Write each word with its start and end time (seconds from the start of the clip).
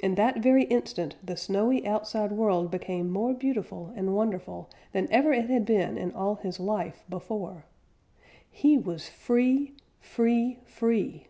In 0.00 0.16
that 0.16 0.38
very 0.40 0.64
instant 0.64 1.14
the 1.22 1.36
snowy 1.36 1.86
outside 1.86 2.32
world 2.32 2.68
became 2.68 3.12
more 3.12 3.32
beautiful 3.32 3.92
and 3.94 4.12
wonderful 4.12 4.68
than 4.90 5.06
ever 5.12 5.32
it 5.32 5.48
had 5.48 5.64
been 5.64 5.96
in 5.96 6.10
all 6.10 6.34
his 6.34 6.58
life 6.58 7.04
before. 7.08 7.64
He 8.50 8.76
was 8.76 9.08
free! 9.08 9.76
free! 10.00 10.58
free! 10.64 11.28